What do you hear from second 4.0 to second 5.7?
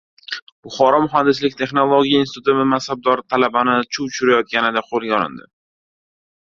tushirayotganida qo‘lga olindi